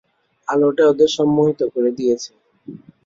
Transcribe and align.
আলোটা 0.47 0.83
ওদের 0.91 1.09
সম্মোহিত 1.17 1.61
করে 1.73 1.89
দিয়েছে। 1.97 2.31